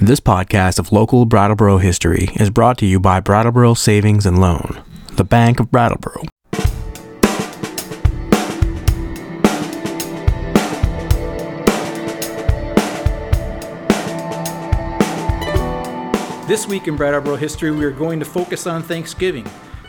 This 0.00 0.20
podcast 0.20 0.78
of 0.78 0.92
local 0.92 1.24
Brattleboro 1.24 1.78
history 1.78 2.28
is 2.34 2.50
brought 2.50 2.76
to 2.78 2.86
you 2.86 3.00
by 3.00 3.18
Brattleboro 3.18 3.72
Savings 3.72 4.26
and 4.26 4.38
Loan, 4.38 4.82
the 5.12 5.24
Bank 5.24 5.58
of 5.58 5.70
Brattleboro. 5.70 6.24
This 16.46 16.68
week 16.68 16.86
in 16.86 16.96
Brattleboro 16.96 17.36
history, 17.36 17.70
we 17.70 17.86
are 17.86 17.90
going 17.90 18.18
to 18.18 18.26
focus 18.26 18.66
on 18.66 18.82
Thanksgiving. 18.82 19.46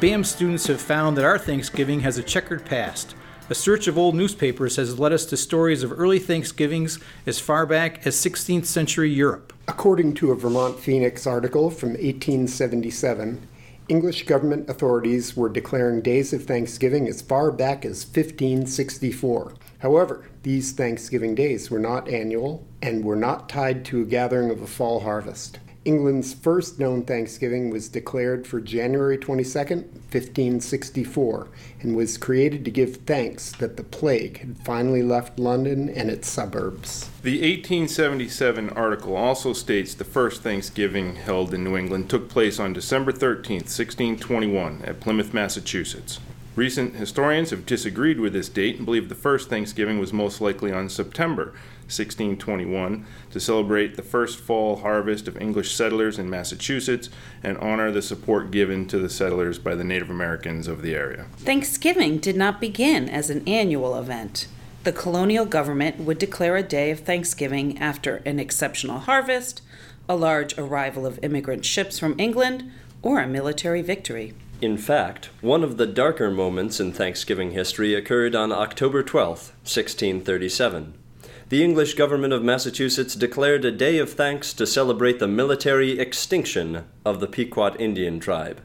BAM 0.00 0.24
students 0.24 0.66
have 0.68 0.80
found 0.80 1.14
that 1.18 1.26
our 1.26 1.38
Thanksgiving 1.38 2.00
has 2.00 2.16
a 2.16 2.22
checkered 2.22 2.64
past. 2.64 3.14
A 3.50 3.54
search 3.54 3.86
of 3.86 3.98
old 3.98 4.14
newspapers 4.14 4.76
has 4.76 4.98
led 4.98 5.12
us 5.12 5.26
to 5.26 5.36
stories 5.36 5.82
of 5.82 5.92
early 5.92 6.18
Thanksgivings 6.18 6.98
as 7.26 7.38
far 7.38 7.66
back 7.66 8.06
as 8.06 8.16
16th 8.16 8.64
century 8.64 9.12
Europe. 9.12 9.52
According 9.70 10.14
to 10.14 10.32
a 10.32 10.34
Vermont 10.34 10.80
Phoenix 10.80 11.28
article 11.28 11.70
from 11.70 11.90
1877, 11.90 13.46
English 13.86 14.26
government 14.26 14.68
authorities 14.68 15.36
were 15.36 15.48
declaring 15.48 16.00
days 16.00 16.32
of 16.32 16.44
Thanksgiving 16.44 17.06
as 17.06 17.22
far 17.22 17.52
back 17.52 17.84
as 17.84 18.04
1564. 18.04 19.54
However, 19.78 20.28
these 20.42 20.72
Thanksgiving 20.72 21.36
days 21.36 21.70
were 21.70 21.78
not 21.78 22.08
annual 22.08 22.66
and 22.82 23.04
were 23.04 23.14
not 23.14 23.48
tied 23.48 23.84
to 23.84 24.02
a 24.02 24.06
gathering 24.06 24.50
of 24.50 24.60
a 24.60 24.66
fall 24.66 25.00
harvest. 25.00 25.60
England's 25.86 26.34
first 26.34 26.78
known 26.78 27.04
Thanksgiving 27.04 27.70
was 27.70 27.88
declared 27.88 28.46
for 28.46 28.60
January 28.60 29.16
22, 29.16 29.58
1564, 29.58 31.48
and 31.80 31.96
was 31.96 32.18
created 32.18 32.66
to 32.66 32.70
give 32.70 32.96
thanks 32.96 33.52
that 33.52 33.78
the 33.78 33.82
plague 33.82 34.40
had 34.40 34.58
finally 34.58 35.02
left 35.02 35.38
London 35.38 35.88
and 35.88 36.10
its 36.10 36.28
suburbs. 36.28 37.08
The 37.22 37.40
1877 37.40 38.68
article 38.70 39.16
also 39.16 39.54
states 39.54 39.94
the 39.94 40.04
first 40.04 40.42
Thanksgiving 40.42 41.16
held 41.16 41.54
in 41.54 41.64
New 41.64 41.78
England 41.78 42.10
took 42.10 42.28
place 42.28 42.60
on 42.60 42.74
December 42.74 43.10
13, 43.10 43.60
1621, 43.60 44.82
at 44.84 45.00
Plymouth, 45.00 45.32
Massachusetts. 45.32 46.20
Recent 46.60 46.96
historians 46.96 47.48
have 47.52 47.64
disagreed 47.64 48.20
with 48.20 48.34
this 48.34 48.50
date 48.50 48.76
and 48.76 48.84
believe 48.84 49.08
the 49.08 49.14
first 49.14 49.48
Thanksgiving 49.48 49.98
was 49.98 50.12
most 50.12 50.42
likely 50.42 50.70
on 50.70 50.90
September 50.90 51.54
1621 51.84 53.06
to 53.30 53.40
celebrate 53.40 53.96
the 53.96 54.02
first 54.02 54.38
fall 54.38 54.76
harvest 54.76 55.26
of 55.26 55.40
English 55.40 55.74
settlers 55.74 56.18
in 56.18 56.28
Massachusetts 56.28 57.08
and 57.42 57.56
honor 57.56 57.90
the 57.90 58.02
support 58.02 58.50
given 58.50 58.86
to 58.88 58.98
the 58.98 59.08
settlers 59.08 59.58
by 59.58 59.74
the 59.74 59.84
Native 59.84 60.10
Americans 60.10 60.68
of 60.68 60.82
the 60.82 60.94
area. 60.94 61.24
Thanksgiving 61.38 62.18
did 62.18 62.36
not 62.36 62.60
begin 62.60 63.08
as 63.08 63.30
an 63.30 63.42
annual 63.48 63.98
event. 63.98 64.46
The 64.84 64.92
colonial 64.92 65.46
government 65.46 66.00
would 66.00 66.18
declare 66.18 66.58
a 66.58 66.62
day 66.62 66.90
of 66.90 67.00
Thanksgiving 67.00 67.78
after 67.78 68.16
an 68.26 68.38
exceptional 68.38 68.98
harvest, 68.98 69.62
a 70.10 70.14
large 70.14 70.58
arrival 70.58 71.06
of 71.06 71.18
immigrant 71.22 71.64
ships 71.64 71.98
from 71.98 72.16
England, 72.18 72.70
or 73.00 73.18
a 73.18 73.26
military 73.26 73.80
victory. 73.80 74.34
In 74.60 74.76
fact, 74.76 75.30
one 75.40 75.64
of 75.64 75.78
the 75.78 75.86
darker 75.86 76.30
moments 76.30 76.80
in 76.80 76.92
Thanksgiving 76.92 77.52
history 77.52 77.94
occurred 77.94 78.34
on 78.34 78.52
October 78.52 79.02
12, 79.02 79.28
1637. 79.64 80.92
The 81.48 81.64
English 81.64 81.94
government 81.94 82.34
of 82.34 82.44
Massachusetts 82.44 83.14
declared 83.14 83.64
a 83.64 83.70
day 83.70 83.96
of 83.96 84.12
thanks 84.12 84.52
to 84.52 84.66
celebrate 84.66 85.18
the 85.18 85.26
military 85.26 85.98
extinction 85.98 86.84
of 87.06 87.20
the 87.20 87.26
Pequot 87.26 87.76
Indian 87.78 88.20
tribe. 88.20 88.60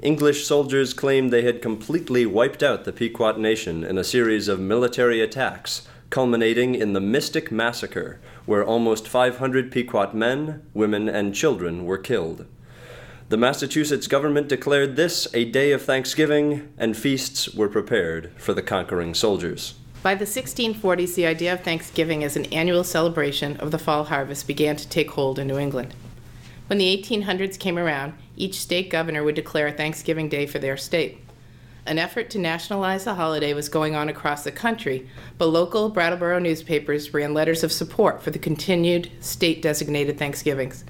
English 0.00 0.46
soldiers 0.46 0.94
claimed 0.94 1.30
they 1.30 1.42
had 1.42 1.60
completely 1.60 2.24
wiped 2.24 2.62
out 2.62 2.84
the 2.84 2.92
Pequot 2.92 3.36
Nation 3.36 3.84
in 3.84 3.98
a 3.98 4.04
series 4.04 4.48
of 4.48 4.58
military 4.58 5.20
attacks, 5.20 5.86
culminating 6.08 6.74
in 6.74 6.94
the 6.94 7.00
Mystic 7.00 7.52
Massacre, 7.52 8.20
where 8.46 8.64
almost 8.64 9.06
500 9.06 9.70
Pequot 9.70 10.14
men, 10.14 10.62
women, 10.72 11.10
and 11.10 11.34
children 11.34 11.84
were 11.84 11.98
killed. 11.98 12.46
The 13.30 13.36
Massachusetts 13.36 14.08
government 14.08 14.48
declared 14.48 14.96
this 14.96 15.28
a 15.32 15.44
day 15.44 15.70
of 15.70 15.82
thanksgiving, 15.82 16.72
and 16.76 16.96
feasts 16.96 17.54
were 17.54 17.68
prepared 17.68 18.32
for 18.36 18.54
the 18.54 18.60
conquering 18.60 19.14
soldiers. 19.14 19.74
By 20.02 20.16
the 20.16 20.24
1640s, 20.24 21.14
the 21.14 21.26
idea 21.26 21.52
of 21.52 21.60
Thanksgiving 21.60 22.24
as 22.24 22.34
an 22.34 22.46
annual 22.46 22.82
celebration 22.82 23.56
of 23.58 23.70
the 23.70 23.78
fall 23.78 24.02
harvest 24.02 24.48
began 24.48 24.74
to 24.74 24.88
take 24.88 25.12
hold 25.12 25.38
in 25.38 25.46
New 25.46 25.58
England. 25.58 25.94
When 26.66 26.80
the 26.80 26.92
1800s 27.00 27.56
came 27.56 27.78
around, 27.78 28.14
each 28.36 28.58
state 28.58 28.90
governor 28.90 29.22
would 29.22 29.36
declare 29.36 29.68
a 29.68 29.72
Thanksgiving 29.72 30.28
Day 30.28 30.46
for 30.46 30.58
their 30.58 30.76
state. 30.76 31.18
An 31.86 32.00
effort 32.00 32.30
to 32.30 32.38
nationalize 32.40 33.04
the 33.04 33.14
holiday 33.14 33.54
was 33.54 33.68
going 33.68 33.94
on 33.94 34.08
across 34.08 34.42
the 34.42 34.50
country, 34.50 35.08
but 35.38 35.46
local 35.46 35.88
Brattleboro 35.88 36.40
newspapers 36.40 37.14
ran 37.14 37.32
letters 37.32 37.62
of 37.62 37.70
support 37.70 38.24
for 38.24 38.32
the 38.32 38.40
continued 38.40 39.08
state 39.20 39.62
designated 39.62 40.18
Thanksgivings. 40.18 40.84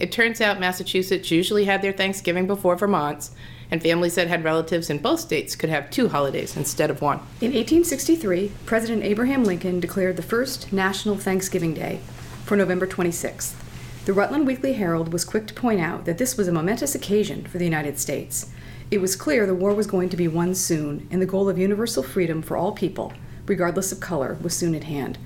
It 0.00 0.10
turns 0.10 0.40
out 0.40 0.58
Massachusetts 0.58 1.30
usually 1.30 1.66
had 1.66 1.82
their 1.82 1.92
Thanksgiving 1.92 2.46
before 2.46 2.74
Vermont's, 2.74 3.32
and 3.70 3.82
families 3.82 4.14
that 4.14 4.28
had 4.28 4.42
relatives 4.42 4.88
in 4.88 4.96
both 4.96 5.20
states 5.20 5.54
could 5.54 5.68
have 5.68 5.90
two 5.90 6.08
holidays 6.08 6.56
instead 6.56 6.90
of 6.90 7.02
one. 7.02 7.18
In 7.42 7.52
1863, 7.52 8.50
President 8.64 9.04
Abraham 9.04 9.44
Lincoln 9.44 9.78
declared 9.78 10.16
the 10.16 10.22
first 10.22 10.72
National 10.72 11.18
Thanksgiving 11.18 11.74
Day 11.74 12.00
for 12.46 12.56
November 12.56 12.86
26th. 12.86 13.52
The 14.06 14.14
Rutland 14.14 14.46
Weekly 14.46 14.72
Herald 14.72 15.12
was 15.12 15.26
quick 15.26 15.46
to 15.48 15.54
point 15.54 15.80
out 15.80 16.06
that 16.06 16.16
this 16.16 16.34
was 16.34 16.48
a 16.48 16.52
momentous 16.52 16.94
occasion 16.94 17.44
for 17.44 17.58
the 17.58 17.66
United 17.66 17.98
States. 17.98 18.50
It 18.90 19.02
was 19.02 19.14
clear 19.14 19.44
the 19.44 19.54
war 19.54 19.74
was 19.74 19.86
going 19.86 20.08
to 20.08 20.16
be 20.16 20.26
won 20.26 20.54
soon, 20.54 21.06
and 21.10 21.20
the 21.20 21.26
goal 21.26 21.50
of 21.50 21.58
universal 21.58 22.02
freedom 22.02 22.40
for 22.40 22.56
all 22.56 22.72
people, 22.72 23.12
regardless 23.44 23.92
of 23.92 24.00
color, 24.00 24.38
was 24.40 24.56
soon 24.56 24.74
at 24.74 24.84
hand. 24.84 25.18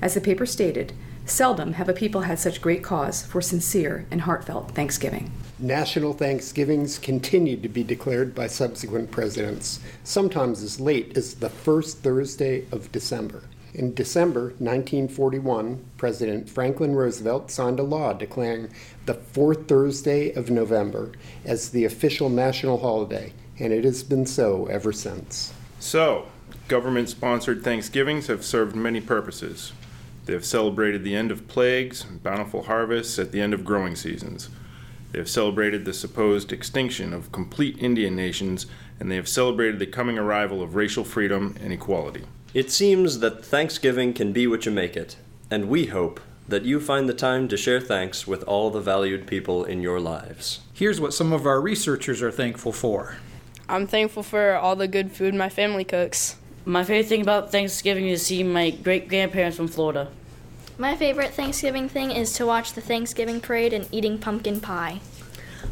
As 0.00 0.14
the 0.14 0.20
paper 0.20 0.46
stated, 0.46 0.92
seldom 1.30 1.74
have 1.74 1.88
a 1.88 1.92
people 1.92 2.22
had 2.22 2.38
such 2.38 2.60
great 2.60 2.82
cause 2.82 3.24
for 3.24 3.40
sincere 3.40 4.06
and 4.10 4.22
heartfelt 4.22 4.72
thanksgiving. 4.72 5.30
National 5.58 6.12
Thanksgivings 6.12 6.98
continued 6.98 7.62
to 7.62 7.68
be 7.68 7.84
declared 7.84 8.34
by 8.34 8.46
subsequent 8.46 9.10
presidents, 9.10 9.80
sometimes 10.04 10.62
as 10.62 10.80
late 10.80 11.16
as 11.16 11.34
the 11.34 11.50
first 11.50 11.98
Thursday 11.98 12.64
of 12.72 12.90
December. 12.92 13.42
In 13.74 13.94
December 13.94 14.54
1941, 14.58 15.84
President 15.96 16.48
Franklin 16.48 16.94
Roosevelt 16.94 17.50
signed 17.50 17.78
a 17.78 17.84
law 17.84 18.12
declaring 18.12 18.68
the 19.06 19.14
fourth 19.14 19.68
Thursday 19.68 20.32
of 20.32 20.50
November 20.50 21.12
as 21.44 21.70
the 21.70 21.84
official 21.84 22.28
national 22.28 22.78
holiday, 22.78 23.32
and 23.58 23.72
it 23.72 23.84
has 23.84 24.02
been 24.02 24.26
so 24.26 24.66
ever 24.66 24.92
since. 24.92 25.52
So, 25.78 26.26
government 26.66 27.10
sponsored 27.10 27.62
Thanksgivings 27.62 28.26
have 28.26 28.44
served 28.44 28.74
many 28.74 29.00
purposes. 29.00 29.72
They 30.30 30.34
have 30.34 30.44
celebrated 30.44 31.02
the 31.02 31.16
end 31.16 31.32
of 31.32 31.48
plagues, 31.48 32.04
and 32.04 32.22
bountiful 32.22 32.62
harvests 32.62 33.18
at 33.18 33.32
the 33.32 33.40
end 33.40 33.52
of 33.52 33.64
growing 33.64 33.96
seasons. 33.96 34.48
They 35.10 35.18
have 35.18 35.28
celebrated 35.28 35.84
the 35.84 35.92
supposed 35.92 36.52
extinction 36.52 37.12
of 37.12 37.32
complete 37.32 37.76
Indian 37.82 38.14
nations, 38.14 38.66
and 39.00 39.10
they 39.10 39.16
have 39.16 39.26
celebrated 39.26 39.80
the 39.80 39.88
coming 39.88 40.18
arrival 40.20 40.62
of 40.62 40.76
racial 40.76 41.02
freedom 41.02 41.56
and 41.60 41.72
equality. 41.72 42.26
It 42.54 42.70
seems 42.70 43.18
that 43.18 43.44
Thanksgiving 43.44 44.12
can 44.12 44.32
be 44.32 44.46
what 44.46 44.64
you 44.64 44.70
make 44.70 44.96
it, 44.96 45.16
and 45.50 45.68
we 45.68 45.86
hope 45.86 46.20
that 46.46 46.62
you 46.62 46.78
find 46.78 47.08
the 47.08 47.12
time 47.12 47.48
to 47.48 47.56
share 47.56 47.80
thanks 47.80 48.28
with 48.28 48.44
all 48.44 48.70
the 48.70 48.80
valued 48.80 49.26
people 49.26 49.64
in 49.64 49.82
your 49.82 49.98
lives. 49.98 50.60
Here's 50.72 51.00
what 51.00 51.12
some 51.12 51.32
of 51.32 51.44
our 51.44 51.60
researchers 51.60 52.22
are 52.22 52.30
thankful 52.30 52.70
for. 52.70 53.16
I'm 53.68 53.88
thankful 53.88 54.22
for 54.22 54.54
all 54.54 54.76
the 54.76 54.86
good 54.86 55.10
food 55.10 55.34
my 55.34 55.48
family 55.48 55.82
cooks. 55.82 56.36
My 56.70 56.84
favorite 56.84 57.08
thing 57.08 57.22
about 57.22 57.50
Thanksgiving 57.50 58.06
is 58.06 58.24
seeing 58.24 58.52
my 58.52 58.70
great 58.70 59.08
grandparents 59.08 59.56
from 59.56 59.66
Florida. 59.66 60.06
My 60.78 60.94
favorite 60.94 61.34
Thanksgiving 61.34 61.88
thing 61.88 62.12
is 62.12 62.32
to 62.34 62.46
watch 62.46 62.74
the 62.74 62.80
Thanksgiving 62.80 63.40
parade 63.40 63.72
and 63.72 63.88
eating 63.90 64.18
pumpkin 64.18 64.60
pie. 64.60 65.00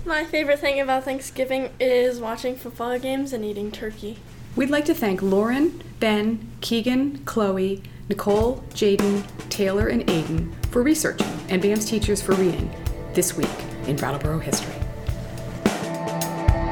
My 0.04 0.24
favorite 0.24 0.58
thing 0.58 0.80
about 0.80 1.04
Thanksgiving 1.04 1.70
is 1.78 2.18
watching 2.18 2.56
football 2.56 2.98
games 2.98 3.32
and 3.32 3.44
eating 3.44 3.70
turkey. 3.70 4.18
We'd 4.56 4.70
like 4.70 4.86
to 4.86 4.94
thank 4.94 5.22
Lauren, 5.22 5.84
Ben, 6.00 6.44
Keegan, 6.62 7.24
Chloe, 7.24 7.80
Nicole, 8.08 8.64
Jaden, 8.70 9.24
Taylor, 9.50 9.86
and 9.86 10.04
Aiden 10.08 10.52
for 10.66 10.82
researching 10.82 11.28
and 11.48 11.62
BAM's 11.62 11.84
teachers 11.84 12.20
for 12.20 12.34
reading 12.34 12.68
this 13.14 13.36
week 13.36 13.46
in 13.86 13.94
Brattleboro 13.94 14.40
history. 14.40 14.74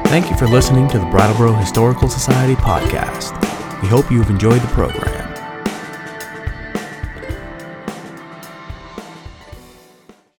Thank 0.09 0.29
you 0.29 0.35
for 0.35 0.47
listening 0.47 0.89
to 0.89 0.99
the 0.99 1.05
Brattleboro 1.05 1.53
Historical 1.53 2.09
Society 2.09 2.55
podcast. 2.55 3.56
We 3.81 3.87
hope 3.87 4.11
you've 4.11 4.29
enjoyed 4.29 4.61
the 4.61 4.67
program. 4.69 5.16